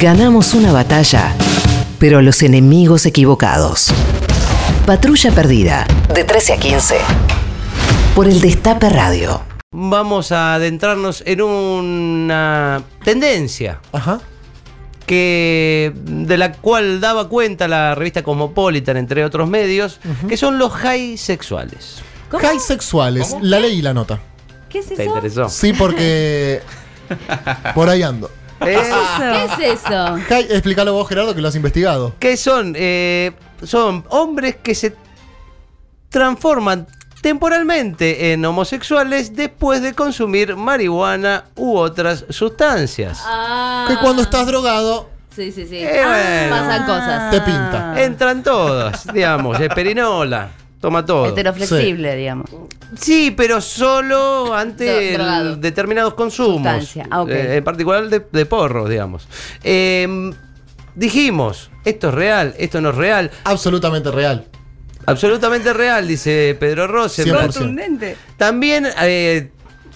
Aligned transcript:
Ganamos 0.00 0.54
una 0.54 0.72
batalla, 0.72 1.34
pero 1.98 2.20
los 2.20 2.42
enemigos 2.42 3.06
equivocados. 3.06 3.88
Patrulla 4.84 5.30
Perdida, 5.32 5.86
de 6.14 6.24
13 6.24 6.52
a 6.52 6.56
15. 6.58 6.96
Por 8.14 8.28
el 8.28 8.40
Destape 8.40 8.88
Radio. 8.88 9.40
Vamos 9.72 10.32
a 10.32 10.54
adentrarnos 10.54 11.22
en 11.26 11.42
una 11.42 12.82
tendencia 13.04 13.80
Ajá. 13.92 14.20
que 15.06 15.92
de 15.94 16.36
la 16.38 16.52
cual 16.52 17.00
daba 17.00 17.28
cuenta 17.28 17.68
la 17.68 17.94
revista 17.94 18.22
Cosmopolitan, 18.22 18.96
entre 18.96 19.24
otros 19.24 19.48
medios, 19.48 20.00
que 20.28 20.36
son 20.36 20.58
los 20.58 20.72
high 20.72 21.16
sexuales. 21.16 21.96
¿Cómo? 22.30 22.42
High 22.42 22.60
sexuales. 22.60 23.36
La 23.40 23.60
ley 23.60 23.78
y 23.78 23.82
la 23.82 23.94
nota. 23.94 24.18
¿Qué 24.68 24.80
es 24.80 24.86
¿Te 24.88 24.94
eso? 24.94 25.04
interesó? 25.04 25.48
Sí, 25.48 25.72
porque. 25.72 26.60
por 27.74 27.88
ahí 27.88 28.02
ando. 28.02 28.30
Eh, 28.60 28.78
¿Qué 29.58 29.64
es 29.64 29.84
eso? 29.84 30.16
Explícalo 30.50 30.92
vos, 30.94 31.08
Gerardo, 31.08 31.34
que 31.34 31.40
lo 31.40 31.48
has 31.48 31.54
investigado. 31.56 32.14
¿Qué 32.18 32.36
son? 32.36 32.74
Eh, 32.76 33.32
son 33.62 34.04
hombres 34.08 34.56
que 34.56 34.74
se 34.74 34.94
transforman 36.08 36.86
temporalmente 37.20 38.32
en 38.32 38.44
homosexuales 38.44 39.34
después 39.34 39.82
de 39.82 39.92
consumir 39.94 40.56
marihuana 40.56 41.44
u 41.56 41.76
otras 41.76 42.24
sustancias. 42.30 43.20
Ah. 43.24 43.86
Que 43.88 43.96
cuando 43.96 44.22
estás 44.22 44.46
drogado, 44.46 45.10
Sí, 45.34 45.52
sí, 45.52 45.66
sí. 45.66 45.76
Eh, 45.76 46.02
bueno. 46.02 46.56
Pasan 46.56 46.86
cosas. 46.86 47.30
te 47.30 47.40
pinta. 47.42 48.02
Entran 48.02 48.42
todas, 48.42 49.06
digamos, 49.12 49.60
es 49.60 49.68
perinola, 49.68 50.48
toma 50.86 51.04
todo. 51.04 51.26
Heteroflexible, 51.26 52.14
digamos. 52.14 52.48
Sí, 52.96 53.34
pero 53.36 53.60
solo 53.60 54.54
ante 54.54 55.18
Dro- 55.18 55.56
determinados 55.56 56.14
consumos. 56.14 56.94
Ah. 57.10 57.24
Eh, 57.28 57.56
en 57.56 57.64
particular 57.64 58.08
de, 58.08 58.24
de 58.30 58.46
porros, 58.46 58.88
digamos. 58.88 59.26
Eh, 59.64 60.30
dijimos, 60.94 61.72
esto 61.84 62.10
es 62.10 62.14
real, 62.14 62.54
esto 62.56 62.80
no 62.80 62.90
es 62.90 62.94
real. 62.94 63.32
absolutamente 63.42 64.12
real. 64.12 64.46
Absolutamente 65.06 65.72
real, 65.72 66.06
dice 66.06 66.56
Pedro 66.60 66.86
Rose. 66.86 67.24
100%. 67.24 68.14
También 68.36 68.86
eh, 69.02 69.50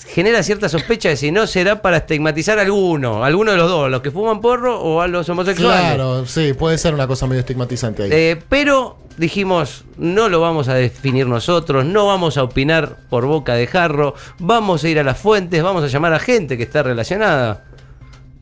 genera 0.07 0.43
cierta 0.43 0.69
sospecha 0.69 1.09
de 1.11 1.17
si 1.17 1.31
no 1.31 1.47
será 1.47 1.83
para 1.83 1.99
estigmatizar 1.99 2.59
a 2.59 2.63
alguno, 2.63 3.25
alguno 3.25 3.53
de 3.53 3.57
los 3.59 3.69
dos, 3.69 3.91
los 3.91 4.01
que 4.01 4.11
fuman 4.11 4.41
porro 4.41 4.81
o 4.81 5.01
a 5.01 5.07
los 5.09 5.29
homosexuales. 5.29 5.95
Claro, 5.95 6.27
sí, 6.27 6.53
puede 6.53 6.79
ser 6.79 6.95
una 6.95 7.07
cosa 7.07 7.27
medio 7.27 7.41
estigmatizante 7.41 8.05
ahí. 8.05 8.11
Eh, 8.13 8.43
pero 8.49 8.99
dijimos, 9.17 9.85
no 9.99 10.29
lo 10.29 10.41
vamos 10.41 10.69
a 10.69 10.75
definir 10.75 11.27
nosotros, 11.27 11.85
no 11.85 12.07
vamos 12.07 12.37
a 12.39 12.43
opinar 12.43 12.97
por 13.11 13.27
boca 13.27 13.55
de 13.55 13.67
jarro, 13.67 14.15
vamos 14.39 14.83
a 14.85 14.89
ir 14.89 14.99
a 14.99 15.03
las 15.05 15.19
fuentes, 15.19 15.63
vamos 15.63 15.85
a 15.85 15.89
llamar 15.89 16.13
a 16.15 16.19
gente 16.19 16.57
que 16.57 16.63
está 16.63 16.83
relacionada 16.83 17.65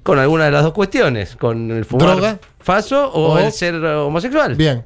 con 0.05 0.19
alguna 0.19 0.45
de 0.47 0.53
las 0.53 0.62
dos 0.62 0.72
cuestiones, 0.72 1.37
con 1.37 1.70
el 1.70 1.84
fumar 1.84 2.09
¿Droga? 2.09 2.39
faso 2.61 3.11
o, 3.12 3.34
O- 3.34 3.39
el 3.39 3.53
ser 3.53 3.75
homosexual. 3.75 4.55
Bien. 4.55 4.84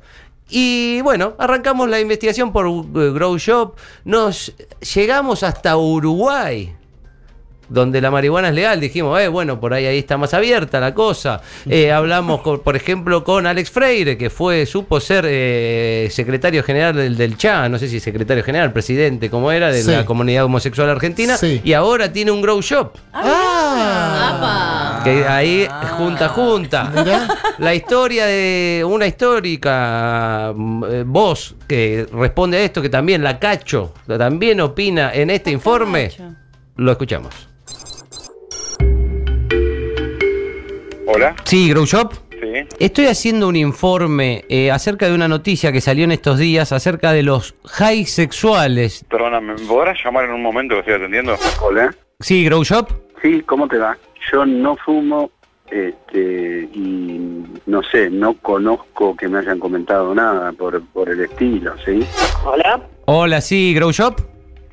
Y 0.55 1.01
bueno, 1.01 1.35
arrancamos 1.39 1.89
la 1.89 1.99
investigación 1.99 2.53
por 2.53 2.67
eh, 2.67 3.11
Grow 3.15 3.39
Shop, 3.39 3.75
nos 4.05 4.53
llegamos 4.95 5.43
hasta 5.43 5.77
Uruguay. 5.79 6.75
Donde 7.69 8.03
la 8.03 8.11
marihuana 8.11 8.49
es 8.51 8.55
legal, 8.55 8.81
dijimos, 8.81 9.19
eh, 9.19 9.29
bueno, 9.29 9.59
por 9.59 9.73
ahí 9.73 9.87
ahí 9.87 9.97
está 9.97 10.19
más 10.19 10.35
abierta 10.35 10.79
la 10.79 10.93
cosa. 10.93 11.41
Eh, 11.65 11.91
hablamos, 11.91 12.43
con- 12.43 12.61
por 12.61 12.77
ejemplo, 12.77 13.25
con 13.25 13.47
Alex 13.47 13.71
Freire, 13.71 14.19
que 14.19 14.29
fue, 14.29 14.67
supo 14.67 15.01
ser 15.01 15.25
eh, 15.27 16.09
secretario 16.11 16.63
general 16.65 16.95
del, 16.95 17.17
del 17.17 17.39
CHA, 17.39 17.71
no 17.71 17.79
sé 17.79 17.89
si 17.89 17.99
secretario 17.99 18.45
general, 18.45 18.75
presidente, 18.75 19.31
como 19.31 19.51
era, 19.53 19.73
de 19.73 19.83
Sí. 19.83 19.91
la 19.91 20.05
comunidad 20.05 20.45
homosexual 20.45 20.91
argentina, 20.91 21.39
Sí. 21.39 21.63
y 21.65 21.73
ahora 21.73 22.13
tiene 22.13 22.31
un 22.31 22.43
Grow 22.43 22.61
Shop. 22.61 22.93
Ah. 23.15 24.35
¡Apa! 24.37 24.82
Que 25.05 25.25
ahí 25.27 25.67
junta, 25.97 26.29
junta. 26.29 26.85
Mirá. 26.95 27.29
La 27.59 27.75
historia 27.75 28.27
de 28.27 28.85
una 28.87 29.07
histórica 29.07 30.53
mm, 30.55 30.85
eh, 30.89 31.03
voz 31.07 31.55
que 31.67 32.07
responde 32.13 32.59
a 32.59 32.61
esto, 32.63 32.81
que 32.83 32.89
también 32.89 33.23
la 33.23 33.39
Cacho 33.39 33.93
también 34.07 34.61
opina 34.61 35.13
en 35.13 35.31
este 35.31 35.51
informe, 35.51 36.09
Cacho. 36.11 36.35
lo 36.77 36.93
escuchamos. 36.93 37.49
Hola, 41.07 41.35
Sí, 41.45 41.69
Grow 41.71 41.85
Shop. 41.85 42.13
sí. 42.31 42.67
Estoy 42.79 43.07
haciendo 43.07 43.49
un 43.49 43.57
informe 43.57 44.45
eh, 44.49 44.71
acerca 44.71 45.07
de 45.09 45.15
una 45.15 45.29
noticia 45.29 45.73
que 45.73 45.81
salió 45.81 46.05
en 46.05 46.13
estos 46.13 46.39
días 46.39 46.73
acerca 46.73 47.13
de 47.13 47.23
los 47.23 47.55
high 47.67 48.07
sexuales. 48.07 49.05
Perdóname, 49.11 49.55
¿me 49.55 49.67
podrás 49.67 49.99
llamar 50.05 50.25
en 50.25 50.33
un 50.33 50.43
momento 50.43 50.75
que 50.75 50.81
estoy 50.81 50.95
atendiendo? 50.95 51.37
Hola, 51.61 51.95
Sí, 52.21 52.45
Grow 52.45 52.63
Shop. 52.65 52.89
sí, 53.21 53.43
¿cómo 53.47 53.67
te 53.69 53.77
va? 53.79 53.97
Yo 54.31 54.45
no 54.47 54.77
fumo 54.77 55.31
este, 55.71 56.69
y 56.73 57.19
no 57.67 57.83
sé, 57.83 58.11
no 58.11 58.35
conozco 58.35 59.17
que 59.17 59.29
me 59.29 59.39
hayan 59.39 59.59
comentado 59.59 60.15
nada 60.15 60.53
por, 60.53 60.81
por 60.89 61.09
el 61.09 61.21
estilo, 61.23 61.75
¿sí? 61.85 62.07
Hola, 62.45 62.81
Hola, 63.07 63.41
sí, 63.41 63.73
Grow 63.75 63.91
Shop. 63.91 64.21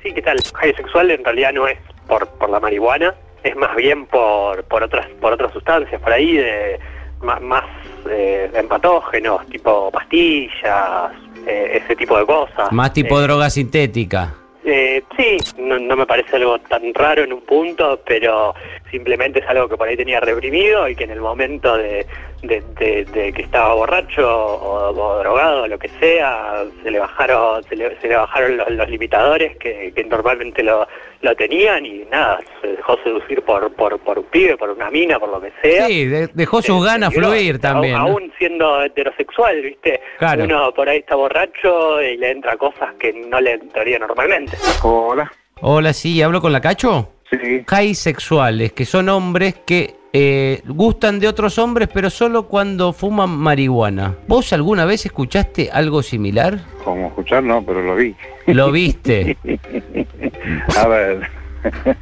sí, 0.02 0.12
¿qué 0.12 0.22
tal? 0.22 0.38
High 0.54 0.74
sexual 0.74 1.10
en 1.10 1.24
realidad 1.24 1.52
no 1.52 1.66
es 1.66 1.78
por, 2.06 2.26
por 2.28 2.50
la 2.50 2.60
marihuana, 2.60 3.14
es 3.42 3.56
más 3.56 3.74
bien 3.76 4.06
por, 4.06 4.62
por 4.64 4.82
otras 4.82 5.06
por 5.20 5.32
otras 5.32 5.52
sustancias 5.52 6.00
por 6.02 6.12
ahí 6.12 6.36
de 6.36 6.78
más, 7.22 7.40
más 7.40 7.64
eh, 8.10 8.50
empatógenos, 8.54 9.46
tipo 9.48 9.90
pastillas, 9.90 11.12
eh, 11.46 11.80
ese 11.82 11.96
tipo 11.96 12.18
de 12.18 12.26
cosas. 12.26 12.70
Más 12.72 12.92
tipo 12.92 13.18
Eh, 13.18 13.22
droga 13.22 13.48
sintética. 13.50 14.34
eh, 14.64 15.02
sí, 15.16 15.36
no, 15.58 15.78
no 15.78 15.96
me 15.96 16.06
parece 16.06 16.36
algo 16.36 16.58
tan 16.60 16.92
raro 16.94 17.24
en 17.24 17.32
un 17.32 17.40
punto, 17.42 18.00
pero 18.06 18.54
simplemente 18.90 19.40
es 19.40 19.48
algo 19.48 19.68
que 19.68 19.76
por 19.76 19.88
ahí 19.88 19.96
tenía 19.96 20.20
reprimido 20.20 20.88
y 20.88 20.94
que 20.96 21.04
en 21.04 21.10
el 21.10 21.20
momento 21.20 21.76
de, 21.76 22.06
de- 22.42 22.62
de- 22.78 23.04
de 23.04 23.32
que 23.32 23.42
estaba 23.42 23.74
borracho 23.74 24.26
o, 24.28 24.90
o 24.90 25.18
drogado 25.20 25.62
o 25.62 25.66
lo 25.68 25.78
que 25.78 25.88
sea, 26.00 26.64
se 26.82 26.90
le 26.90 26.98
bajaron, 26.98 27.62
se 27.64 27.76
le, 27.76 27.98
se 28.00 28.08
le 28.08 28.16
bajaron 28.16 28.56
los, 28.56 28.70
los 28.70 28.88
limitadores 28.88 29.56
que, 29.58 29.92
que 29.94 30.04
normalmente 30.04 30.62
lo, 30.62 30.86
lo 31.22 31.34
tenían 31.36 31.84
y 31.86 32.04
nada, 32.10 32.40
se 32.60 32.68
dejó 32.68 32.96
seducir 33.04 33.42
por, 33.42 33.72
por, 33.74 33.98
por 34.00 34.18
un 34.18 34.24
pibe, 34.26 34.56
por 34.56 34.70
una 34.70 34.90
mina, 34.90 35.18
por 35.18 35.28
lo 35.28 35.40
que 35.40 35.52
sea. 35.62 35.86
Sí, 35.86 36.06
de- 36.06 36.28
dejó 36.34 36.62
sus 36.62 36.82
Eh, 36.82 36.86
ganas 36.86 37.14
fluir 37.14 37.60
también. 37.60 37.94
¿no? 37.94 38.00
Aún 38.02 38.32
siendo 38.38 38.82
heterosexual, 38.82 39.60
¿viste? 39.62 40.00
Claro. 40.18 40.44
Uno 40.44 40.72
por 40.74 40.88
ahí 40.88 40.98
está 40.98 41.14
borracho 41.14 42.02
y 42.02 42.16
le 42.16 42.30
entra 42.30 42.56
cosas 42.56 42.94
que 42.98 43.12
no 43.12 43.40
le 43.40 43.52
entraría 43.52 43.98
normalmente. 43.98 44.56
Hola, 44.82 45.30
Hola, 45.62 45.92
sí, 45.92 46.22
¿hablo 46.22 46.40
con 46.40 46.52
la 46.52 46.60
Cacho? 46.62 47.10
Sí, 47.30 47.94
sexuales, 47.94 48.72
que 48.72 48.84
son 48.84 49.08
hombres 49.08 49.54
que 49.66 49.94
eh, 50.12 50.62
gustan 50.66 51.20
de 51.20 51.28
otros 51.28 51.58
hombres, 51.58 51.88
pero 51.92 52.10
solo 52.10 52.48
cuando 52.48 52.92
fuman 52.92 53.30
marihuana. 53.30 54.16
¿Vos 54.26 54.52
alguna 54.52 54.84
vez 54.84 55.06
escuchaste 55.06 55.70
algo 55.72 56.02
similar? 56.02 56.58
Como 56.84 57.08
escuchar, 57.08 57.44
no, 57.44 57.62
pero 57.62 57.82
lo 57.82 57.94
vi. 57.94 58.16
¿Lo 58.46 58.72
viste? 58.72 59.36
A 60.78 60.88
ver, 60.88 61.28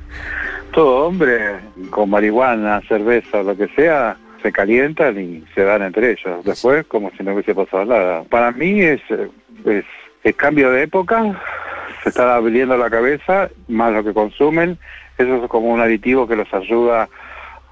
todo 0.73 1.07
hombre 1.07 1.39
con 1.91 2.09
marihuana, 2.09 2.81
cerveza, 2.89 3.43
lo 3.43 3.57
que 3.57 3.69
sea, 3.69 4.17
se 4.43 4.53
calientan 4.53 5.21
y 5.21 5.45
se 5.55 5.65
dan 5.65 5.83
entre 5.83 6.13
ellos. 6.13 6.45
Después, 6.45 6.87
como 6.87 7.11
si 7.17 7.23
no 7.23 7.35
hubiese 7.35 7.55
pasado 7.55 7.85
nada. 7.85 8.23
Para 8.25 8.53
mí 8.53 8.81
es, 8.81 9.03
es, 9.67 9.85
es 10.23 10.37
cambio 10.37 10.71
de 10.71 10.85
época, 10.85 11.43
se 12.03 12.09
está 12.09 12.37
abriendo 12.37 12.77
la 12.79 12.89
cabeza, 12.89 13.51
más 13.67 13.93
lo 13.93 14.03
que 14.03 14.15
consumen. 14.15 14.79
Eso 15.19 15.43
es 15.43 15.51
como 15.51 15.69
un 15.69 15.81
aditivo 15.81 16.29
que 16.29 16.37
los 16.37 16.53
ayuda 16.55 17.09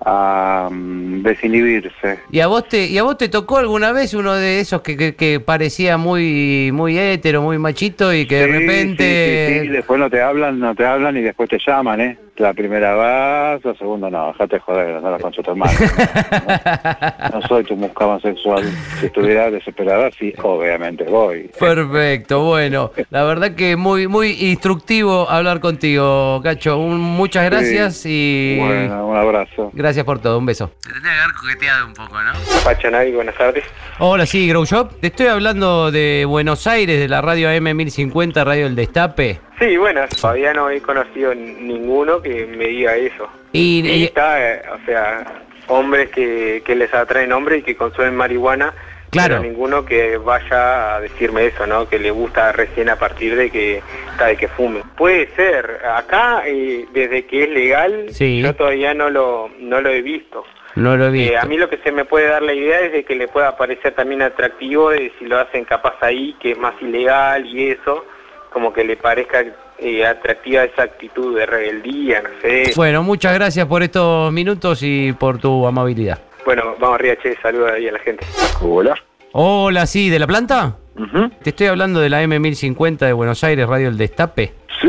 a 0.04 0.68
mm, 0.70 1.22
desinhibirse. 1.22 2.20
¿Y 2.30 2.40
a 2.40 2.46
vos 2.46 2.68
te, 2.68 2.86
y 2.86 2.98
a 2.98 3.02
vos 3.02 3.16
te 3.16 3.28
tocó 3.28 3.58
alguna 3.58 3.92
vez 3.92 4.14
uno 4.14 4.34
de 4.34 4.60
esos 4.60 4.82
que, 4.82 4.96
que- 4.96 5.14
que 5.16 5.40
parecía 5.40 5.96
muy, 5.96 6.70
muy 6.72 6.98
hétero, 6.98 7.42
muy 7.42 7.58
machito 7.58 8.12
y 8.12 8.26
que 8.26 8.36
de 8.36 8.46
repente... 8.46 9.46
sí, 9.48 9.54
sí, 9.54 9.60
sí, 9.62 9.68
después 9.68 9.98
no 9.98 10.10
te 10.10 10.20
hablan, 10.20 10.58
no 10.60 10.74
te 10.74 10.84
hablan 10.84 11.16
y 11.16 11.22
después 11.22 11.48
te 11.48 11.58
llaman, 11.64 12.00
¿eh? 12.00 12.18
La 12.36 12.52
primera 12.52 12.94
vas, 12.94 13.64
la 13.64 13.74
segunda 13.76 14.10
no, 14.10 14.26
dejate 14.28 14.58
joder, 14.58 15.00
no 15.02 15.10
la 15.10 15.18
concha 15.18 15.42
tu 15.42 15.50
hermano. 15.52 15.72
No, 17.32 17.40
no 17.40 17.48
soy 17.48 17.64
tu 17.64 17.76
muscama 17.76 18.20
sexual. 18.20 18.62
Si 19.00 19.06
estuviera 19.06 19.50
desesperada, 19.50 20.10
sí, 20.18 20.32
obviamente 20.42 21.04
voy. 21.04 21.50
Perfecto, 21.58 22.44
bueno, 22.44 22.90
la 23.10 23.24
verdad 23.24 23.54
que 23.54 23.76
muy 23.76 24.06
muy 24.06 24.30
instructivo 24.50 25.28
hablar 25.30 25.60
contigo, 25.60 26.40
Cacho. 26.42 26.78
Un- 26.78 27.00
muchas 27.00 27.46
gracias 27.46 28.02
y 28.06 28.56
Bueno, 28.58 29.06
un 29.08 29.16
abrazo. 29.16 29.70
gracias 29.72 29.85
por 30.04 30.20
todo, 30.20 30.38
un 30.38 30.46
beso. 30.46 30.70
Te 30.82 30.92
tendría 30.92 31.12
que 31.14 31.20
haber 31.20 31.34
coqueteado 31.36 31.86
un 31.86 31.94
poco, 31.94 32.20
¿no? 32.22 32.32
Pachanay, 32.64 33.12
buenas 33.12 33.34
tardes. 33.36 33.64
Hola, 33.98 34.26
sí, 34.26 34.48
Grow 34.48 34.64
Shop. 34.64 34.92
Te 35.00 35.08
estoy 35.08 35.26
hablando 35.28 35.90
de 35.90 36.24
Buenos 36.26 36.66
Aires, 36.66 36.98
de 37.00 37.08
la 37.08 37.20
radio 37.22 37.48
AM1050, 37.48 38.44
Radio 38.44 38.66
El 38.66 38.74
Destape. 38.76 39.40
Sí, 39.58 39.76
bueno, 39.76 40.02
todavía 40.20 40.52
no 40.52 40.68
he 40.70 40.80
conocido 40.80 41.34
ninguno 41.34 42.20
que 42.20 42.46
me 42.46 42.66
diga 42.68 42.96
eso. 42.96 43.28
Y, 43.52 43.80
Y 43.86 43.92
y- 43.92 44.04
está, 44.04 44.38
eh, 44.54 44.62
o 44.70 44.84
sea, 44.84 45.24
hombres 45.68 46.10
que, 46.10 46.62
que 46.64 46.74
les 46.74 46.92
atraen 46.92 47.32
hombres 47.32 47.60
y 47.60 47.62
que 47.62 47.76
consumen 47.76 48.14
marihuana, 48.16 48.74
Claro. 49.16 49.36
pero 49.40 49.50
ninguno 49.50 49.84
que 49.84 50.16
vaya 50.18 50.96
a 50.96 51.00
decirme 51.00 51.46
eso, 51.46 51.66
¿no? 51.66 51.88
Que 51.88 51.98
le 51.98 52.10
gusta 52.10 52.52
recién 52.52 52.88
a 52.88 52.96
partir 52.96 53.36
de 53.36 53.50
que 53.50 53.82
de 54.24 54.36
que 54.36 54.48
fume. 54.48 54.82
Puede 54.96 55.28
ser. 55.36 55.80
Acá, 55.94 56.42
eh, 56.46 56.86
desde 56.92 57.26
que 57.26 57.44
es 57.44 57.50
legal, 57.50 58.06
Sí. 58.10 58.40
yo 58.42 58.54
todavía 58.54 58.94
no 58.94 59.10
lo 59.10 59.50
no 59.58 59.80
lo 59.80 59.90
he 59.90 60.02
visto. 60.02 60.44
No 60.74 60.96
lo 60.96 61.06
he 61.06 61.10
visto. 61.10 61.32
Eh, 61.34 61.38
a 61.38 61.44
mí 61.44 61.56
lo 61.56 61.70
que 61.70 61.78
se 61.78 61.90
me 61.90 62.04
puede 62.04 62.26
dar 62.28 62.42
la 62.42 62.52
idea 62.52 62.80
es 62.80 62.92
de 62.92 63.04
que 63.04 63.14
le 63.14 63.28
pueda 63.28 63.56
parecer 63.56 63.94
también 63.94 64.20
atractivo 64.22 64.90
de 64.90 65.10
si 65.18 65.24
lo 65.24 65.38
hacen 65.38 65.64
capaz 65.64 65.94
ahí, 66.02 66.36
que 66.40 66.52
es 66.52 66.58
más 66.58 66.74
ilegal 66.82 67.46
y 67.46 67.70
eso, 67.70 68.04
como 68.52 68.72
que 68.72 68.84
le 68.84 68.96
parezca 68.96 69.42
eh, 69.78 70.06
atractiva 70.06 70.64
esa 70.64 70.82
actitud 70.84 71.36
de 71.38 71.44
rebeldía, 71.46 72.22
no 72.22 72.28
sé. 72.40 72.72
Bueno, 72.76 73.02
muchas 73.02 73.34
gracias 73.34 73.66
por 73.66 73.82
estos 73.82 74.32
minutos 74.32 74.80
y 74.82 75.12
por 75.12 75.38
tu 75.38 75.66
amabilidad. 75.66 76.18
Bueno, 76.46 76.76
vamos 76.78 76.94
arriba, 76.94 77.16
che, 77.16 77.36
saluda 77.42 77.72
ahí 77.72 77.88
a 77.88 77.92
la 77.92 77.98
gente. 77.98 78.24
Hola. 78.62 78.94
Hola, 79.32 79.84
sí, 79.84 80.08
¿de 80.10 80.20
la 80.20 80.28
planta? 80.28 80.76
Te 81.42 81.50
estoy 81.50 81.66
hablando 81.66 81.98
de 81.98 82.08
la 82.08 82.22
M1050 82.22 82.98
de 82.98 83.12
Buenos 83.12 83.42
Aires, 83.42 83.66
Radio 83.66 83.88
El 83.88 83.98
Destape. 83.98 84.54
Sí, 84.80 84.88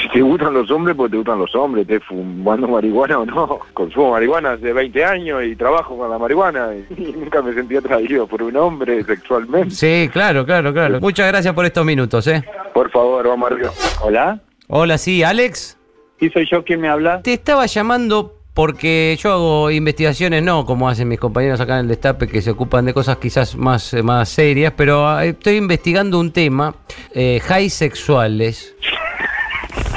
si 0.00 0.08
te 0.10 0.22
gustan 0.22 0.54
los 0.54 0.70
hombres, 0.70 0.96
pues 0.96 1.10
te 1.10 1.16
gustan 1.16 1.40
los 1.40 1.52
hombres. 1.56 1.84
¿Te 1.88 1.98
fumando 1.98 2.68
marihuana 2.68 3.18
o 3.18 3.26
no? 3.26 3.58
Consumo 3.74 4.12
marihuana 4.12 4.52
hace 4.52 4.72
20 4.72 5.04
años 5.04 5.42
y 5.44 5.56
trabajo 5.56 5.98
con 5.98 6.08
la 6.08 6.16
marihuana 6.16 6.70
y, 6.96 7.12
nunca 7.16 7.42
me 7.42 7.52
sentí 7.54 7.76
atraído 7.76 8.28
por 8.28 8.40
un 8.44 8.56
hombre 8.56 9.02
sexualmente. 9.02 9.74
Sí, 9.74 10.08
claro, 10.12 10.46
claro, 10.46 10.72
claro. 10.72 11.00
Muchas 11.00 11.26
gracias 11.26 11.52
por 11.54 11.64
estos 11.66 11.84
minutos, 11.84 12.24
¿eh? 12.28 12.44
Por 12.72 12.88
favor, 12.90 13.26
vamos 13.26 13.50
arriba. 13.50 13.70
Hola. 14.00 14.38
Hola, 14.68 14.96
sí, 14.96 15.24
Alex. 15.24 15.76
Sí, 16.20 16.30
soy 16.30 16.46
yo 16.48 16.62
quien 16.62 16.80
me 16.80 16.88
habla. 16.88 17.20
Te 17.20 17.32
estaba 17.32 17.66
llamando 17.66 18.43
porque 18.54 19.16
yo 19.18 19.32
hago 19.32 19.70
investigaciones, 19.72 20.42
no 20.42 20.64
como 20.64 20.88
hacen 20.88 21.08
mis 21.08 21.18
compañeros 21.18 21.60
acá 21.60 21.74
en 21.74 21.80
el 21.80 21.88
Destape, 21.88 22.28
que 22.28 22.40
se 22.40 22.52
ocupan 22.52 22.86
de 22.86 22.94
cosas 22.94 23.16
quizás 23.18 23.56
más, 23.56 23.92
eh, 23.92 24.02
más 24.02 24.28
serias, 24.28 24.72
pero 24.76 25.08
ah, 25.08 25.24
estoy 25.24 25.56
investigando 25.56 26.20
un 26.20 26.32
tema, 26.32 26.76
eh, 27.12 27.40
high 27.42 27.68
sexuales. 27.68 28.76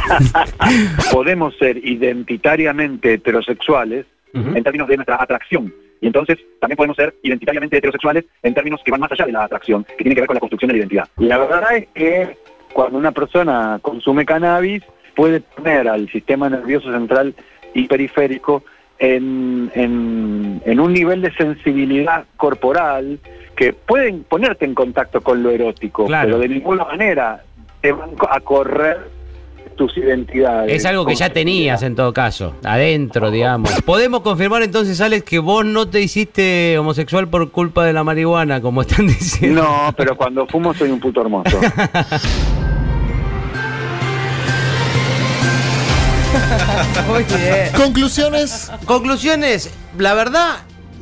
Podemos 1.12 1.56
ser 1.58 1.78
identitariamente 1.78 3.14
heterosexuales 3.14 4.06
en 4.34 4.64
términos 4.64 4.88
de 4.88 4.96
nuestra 4.96 5.22
atracción. 5.22 5.74
Y 6.00 6.08
entonces 6.08 6.38
también 6.60 6.78
podemos 6.78 6.96
ser 6.96 7.16
identitariamente 7.24 7.78
heterosexuales 7.78 8.26
en 8.44 8.54
términos 8.54 8.82
que 8.86 8.92
van 8.92 9.00
más 9.00 9.12
allá 9.12 9.26
de 9.26 9.32
la 9.32 9.46
atracción, 9.46 9.84
que 9.84 9.96
tienen 9.98 10.14
que 10.14 10.22
ver 10.22 10.28
con 10.28 10.36
la 10.36 10.40
construcción 10.40 10.68
de 10.68 10.74
la 10.74 10.80
identidad. 10.80 11.08
La 11.18 11.40
verdad 11.40 11.76
es 11.76 11.88
que 11.96 12.38
cuando 12.72 13.00
una 13.00 13.12
persona 13.12 13.80
consume 13.82 14.24
cannabis, 14.24 14.84
puede 15.16 15.42
poner 15.42 15.88
al 15.88 16.08
sistema 16.12 16.50
nervioso 16.50 16.92
central 16.92 17.34
y 17.74 17.88
periférico 17.88 18.64
en, 19.00 19.72
en, 19.76 20.62
en 20.66 20.80
un 20.80 20.94
nivel 20.94 21.22
de 21.22 21.32
sensibilidad 21.34 22.26
corporal 22.36 23.20
que 23.56 23.74
pueden 23.74 24.24
ponerte 24.24 24.66
en 24.66 24.74
contacto 24.74 25.22
con 25.22 25.42
lo 25.44 25.50
erótico, 25.52 26.06
Claro. 26.06 26.28
pero 26.28 26.40
de 26.40 26.48
ninguna 26.50 26.86
manera 26.86 27.44
te 27.82 27.92
van 27.92 28.12
a 28.30 28.40
correr 28.40 29.16
tus 29.76 29.96
identidades. 29.96 30.74
Es 30.74 30.86
algo 30.88 31.06
que 31.06 31.14
ya 31.14 31.30
tenías 31.30 31.84
en 31.84 31.96
todo 31.96 32.12
caso, 32.12 32.56
adentro, 32.64 33.30
digamos. 33.30 33.72
¿Podemos 33.84 34.22
confirmar 34.22 34.64
entonces, 34.64 35.00
Alex, 35.02 35.24
que 35.24 35.38
vos 35.38 35.64
no 35.66 35.88
te 35.88 36.02
hiciste 36.02 36.76
homosexual 36.80 37.28
por 37.28 37.52
culpa 37.52 37.86
de 37.86 37.94
la 37.94 38.04
marihuana, 38.04 38.60
como 38.60 38.82
están 38.82 39.06
diciendo? 39.08 39.62
No, 39.62 39.94
pero 39.96 40.16
cuando 40.18 40.48
fumo 40.48 40.74
soy 40.74 40.90
un 40.90 41.00
puto 41.00 41.22
hermoso. 41.22 41.60
Muy 47.08 47.24
bien. 47.24 47.72
Conclusiones. 47.76 48.72
Conclusiones, 48.86 49.72
la 49.98 50.14
verdad, 50.14 50.58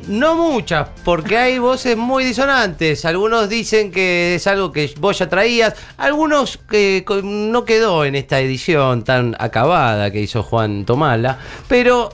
no 0.08 0.36
muchas, 0.36 0.88
porque 1.04 1.36
hay 1.36 1.58
voces 1.58 1.96
muy 1.96 2.24
disonantes. 2.24 3.04
Algunos 3.04 3.48
dicen 3.48 3.90
que 3.90 4.36
es 4.36 4.46
algo 4.46 4.72
que 4.72 4.92
vos 4.98 5.18
ya 5.18 5.28
traías, 5.28 5.74
algunos 5.96 6.58
que 6.68 7.04
no 7.22 7.64
quedó 7.64 8.04
en 8.04 8.14
esta 8.14 8.40
edición 8.40 9.04
tan 9.04 9.36
acabada 9.38 10.10
que 10.10 10.20
hizo 10.20 10.42
Juan 10.42 10.84
Tomala, 10.84 11.38
pero 11.68 12.12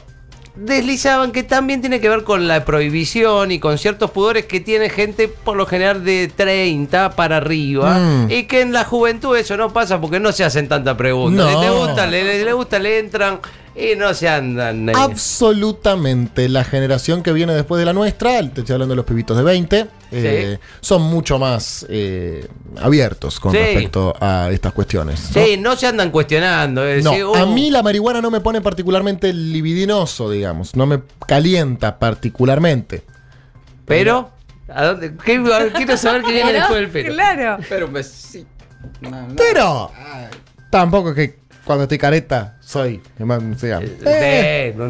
deslizaban 0.54 1.32
que 1.32 1.42
también 1.42 1.80
tiene 1.80 2.00
que 2.00 2.08
ver 2.10 2.24
con 2.24 2.46
la 2.46 2.64
prohibición 2.64 3.50
y 3.52 3.58
con 3.58 3.78
ciertos 3.78 4.10
pudores 4.10 4.44
que 4.46 4.60
tiene 4.60 4.90
gente 4.90 5.26
por 5.28 5.56
lo 5.56 5.64
general 5.66 6.04
de 6.04 6.28
30 6.34 7.12
para 7.16 7.38
arriba 7.38 7.98
Mm. 7.98 8.30
y 8.30 8.42
que 8.44 8.60
en 8.60 8.72
la 8.72 8.84
juventud 8.84 9.34
eso 9.36 9.56
no 9.56 9.72
pasa 9.72 10.00
porque 10.00 10.20
no 10.20 10.30
se 10.32 10.44
hacen 10.44 10.68
tanta. 10.68 10.92
No. 10.94 11.48
Si 11.48 11.60
te 11.66 11.70
gusta, 11.70 12.06
le, 12.06 12.22
le- 12.24 12.44
le 12.44 12.52
gusta, 12.52 12.78
le 12.78 12.98
entran 12.98 13.40
y 13.74 13.96
no 13.96 14.12
se 14.14 14.28
andan. 14.28 14.88
eh. 14.88 14.92
Absolutamente. 14.94 16.48
La 16.48 16.64
generación 16.64 17.22
que 17.22 17.32
viene 17.32 17.54
después 17.54 17.78
de 17.78 17.86
la 17.86 17.92
nuestra, 17.92 18.38
te 18.50 18.60
estoy 18.60 18.74
hablando 18.74 18.92
de 18.92 18.96
los 18.96 19.04
pibitos 19.06 19.36
de 19.36 19.42
20, 19.42 19.86
eh, 20.10 20.58
son 20.80 21.02
mucho 21.02 21.38
más 21.38 21.86
eh, 21.88 22.46
abiertos 22.80 23.40
con 23.40 23.52
Sí. 23.52 23.58
respecto 23.58 24.14
a 24.20 24.48
estas 24.50 24.72
cuestiones. 24.72 25.30
¿no? 25.34 25.42
Sí, 25.44 25.56
no 25.56 25.76
se 25.76 25.86
andan 25.86 26.10
cuestionando. 26.10 26.84
es 26.84 27.02
No, 27.02 27.10
decir, 27.12 27.24
a 27.24 27.44
uh, 27.44 27.52
mí 27.52 27.70
la 27.70 27.82
marihuana 27.82 28.20
no 28.20 28.30
me 28.30 28.40
pone 28.40 28.60
particularmente 28.60 29.32
libidinoso, 29.32 30.30
digamos. 30.30 30.76
No 30.76 30.86
me 30.86 31.00
calienta 31.26 31.98
particularmente. 31.98 33.04
Pero, 33.86 34.30
¿a 34.68 34.84
dónde? 34.84 35.14
¿Qué- 35.24 35.42
quiero 35.74 35.96
saber 35.96 36.22
qué 36.22 36.32
viene 36.32 36.52
después 36.52 36.78
del 36.80 36.90
pero. 36.90 37.12
Claro. 37.14 37.64
Pero 37.68 37.86
un 37.86 37.92
besito. 37.94 38.48
No, 39.00 39.10
no. 39.28 39.34
Pero 39.36 39.90
tampoco 40.70 41.10
es 41.10 41.14
que 41.16 41.41
cuando 41.64 41.84
estoy 41.84 41.98
careta 41.98 42.56
soy. 42.60 43.00
digamos, 43.18 43.62
Eh, 44.04 44.74
no, 44.76 44.88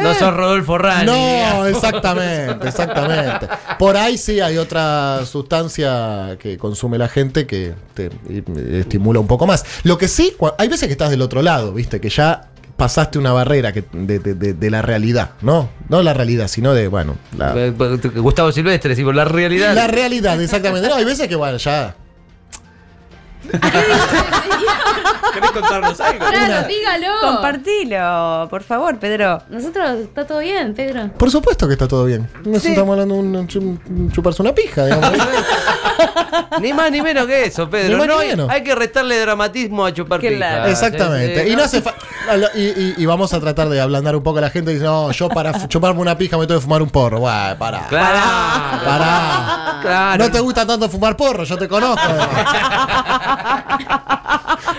no 0.00 0.14
sos 0.14 0.34
Rodolfo 0.34 0.78
Rani. 0.78 1.06
No, 1.06 1.66
exactamente, 1.66 2.68
exactamente. 2.68 3.48
Por 3.78 3.96
ahí 3.96 4.16
sí 4.18 4.40
hay 4.40 4.56
otra 4.58 5.20
sustancia 5.26 6.36
que 6.38 6.56
consume 6.58 6.98
la 6.98 7.08
gente 7.08 7.46
que 7.46 7.74
te 7.94 8.06
eh, 8.28 8.42
estimula 8.80 9.20
un 9.20 9.26
poco 9.26 9.46
más. 9.46 9.64
Lo 9.84 9.98
que 9.98 10.08
sí, 10.08 10.34
hay 10.58 10.68
veces 10.68 10.86
que 10.86 10.92
estás 10.92 11.10
del 11.10 11.22
otro 11.22 11.42
lado, 11.42 11.72
viste, 11.72 12.00
que 12.00 12.08
ya 12.08 12.48
pasaste 12.76 13.18
una 13.18 13.32
barrera 13.32 13.72
que, 13.72 13.84
de, 13.92 14.18
de- 14.18 14.34
de- 14.34 14.54
de 14.54 14.70
la 14.70 14.82
realidad, 14.82 15.32
¿no? 15.42 15.68
No 15.88 16.02
la 16.02 16.14
realidad, 16.14 16.48
sino 16.48 16.74
de, 16.74 16.88
bueno, 16.88 17.16
la, 17.36 17.52
Eh, 17.56 17.70
Gustavo 18.16 18.50
Silvestre, 18.50 18.90
decimos, 18.90 19.14
la 19.14 19.24
realidad. 19.24 19.74
la 19.74 19.86
realidad, 19.86 20.40
exactamente. 20.40 20.88
No, 20.88 20.96
hay 20.96 21.04
veces 21.04 21.28
que, 21.28 21.36
bueno, 21.36 21.58
ya. 21.58 21.94
¿Querés 25.52 25.68
contarnos 25.68 26.00
algo? 26.00 26.26
Claro, 26.26 26.68
dígalo. 26.68 27.06
Compartilo, 27.20 28.46
por 28.50 28.62
favor, 28.62 28.98
Pedro. 28.98 29.42
Nosotros, 29.48 29.90
está 30.00 30.26
todo 30.26 30.38
bien, 30.40 30.74
Pedro. 30.74 31.10
Por 31.18 31.30
supuesto 31.30 31.66
que 31.66 31.74
está 31.74 31.86
todo 31.88 32.04
bien. 32.04 32.28
No 32.44 32.58
Sí. 32.58 32.68
estamos 32.68 32.92
hablando 32.92 33.14
de 33.14 33.20
un, 33.20 33.46
chu- 33.48 34.10
chuparse 34.12 34.42
una 34.42 34.54
pija, 34.54 34.86
digamos. 34.86 35.10
Ni 36.60 36.72
más 36.72 36.90
ni 36.90 37.00
menos 37.02 37.26
que 37.26 37.44
eso, 37.44 37.68
Pedro. 37.68 37.90
Ni 37.90 37.96
más 37.96 38.06
No 38.08 38.16
ni 38.16 38.22
hay, 38.22 38.28
menos. 38.30 38.50
hay 38.50 38.62
que 38.62 38.74
restarle 38.74 39.18
dramatismo 39.18 39.84
a 39.86 39.92
chupar 39.92 40.20
Claro. 40.20 40.64
pija. 40.64 40.70
Exactamente. 40.70 41.40
Sí, 41.40 41.46
sí, 41.46 41.52
y 41.52 41.56
no 41.56 41.62
hace 41.64 41.82
fa- 41.82 41.94
y, 42.54 42.60
y- 42.60 42.94
y 42.98 43.06
vamos 43.06 43.32
a 43.34 43.40
tratar 43.40 43.68
de 43.68 43.80
ablandar 43.80 44.14
un 44.16 44.22
poco 44.22 44.38
a 44.38 44.42
la 44.42 44.50
gente. 44.50 44.70
y 44.70 44.74
Dice, 44.74 44.86
no, 44.86 45.10
yo 45.12 45.28
para 45.28 45.68
chuparme 45.68 46.00
una 46.00 46.16
pija 46.16 46.36
me 46.38 46.46
tengo 46.46 46.60
que 46.60 46.64
fumar 46.64 46.82
un 46.82 46.90
porro. 46.90 47.20
Bueno, 47.20 47.56
pará. 47.58 47.86
Claro. 47.88 48.84
Pará. 48.84 49.78
Claro. 49.82 50.24
No 50.24 50.30
te 50.30 50.40
gusta 50.40 50.66
tanto 50.66 50.88
fumar 50.88 51.16
porro, 51.16 51.44
yo 51.44 51.56
te 51.58 51.68
conozco. 51.68 52.00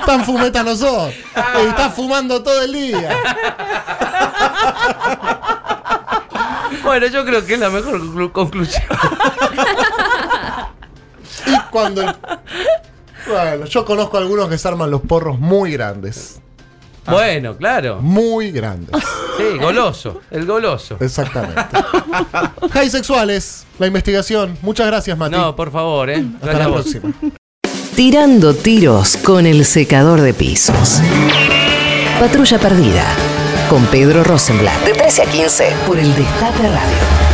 Tan 0.06 0.24
fumeta 0.26 0.64
no 0.64 0.76
sos. 0.76 1.12
Y 1.14 1.68
estás 1.68 1.94
fumando 1.94 2.42
todo 2.44 2.62
el 2.62 2.72
día. 2.74 3.10
Bueno, 6.84 7.08
yo 7.08 7.26
creo 7.26 7.46
que 7.46 7.54
es 7.54 7.60
la 7.60 7.70
mejor 7.70 8.00
conclu- 8.02 8.32
conclusión. 8.32 8.84
Y 11.46 11.58
cuando. 11.72 12.04
Bueno, 13.28 13.66
yo 13.66 13.86
conozco 13.86 14.18
a 14.18 14.20
algunos 14.20 14.50
que 14.50 14.58
se 14.58 14.68
arman 14.68 14.92
los 14.92 15.02
porros 15.02 15.40
muy 15.40 15.72
grandes. 15.72 16.42
Bueno, 17.06 17.58
claro. 17.58 18.00
Muy 18.02 18.52
grandes. 18.52 18.96
Sí, 19.38 19.58
goloso. 19.60 20.22
El 20.32 20.46
goloso. 20.46 20.98
Exactamente. 21.00 21.62
High 22.72 22.90
sexuales, 22.90 23.66
la 23.80 23.88
investigación. 23.88 24.58
Muchas 24.62 24.88
gracias, 24.88 25.18
Mati. 25.18 25.36
No, 25.36 25.56
por 25.56 25.72
favor, 25.72 26.10
¿eh? 26.10 26.24
Hasta 26.36 26.48
Gracias 26.48 26.60
la 26.60 26.68
vos. 26.68 26.82
próxima. 26.82 27.14
Tirando 27.96 28.54
tiros 28.56 29.18
con 29.18 29.46
el 29.46 29.66
secador 29.66 30.22
de 30.22 30.34
pisos. 30.34 31.02
Patrulla 32.20 32.58
perdida. 32.60 33.06
Con 33.70 33.86
Pedro 33.88 34.24
Rosenblatt. 34.24 34.84
De 34.86 34.94
13 34.94 35.22
a 35.22 35.26
15 35.26 35.74
por 35.88 35.98
el 35.98 36.14
Destape 36.16 36.64
Radio. 36.64 37.33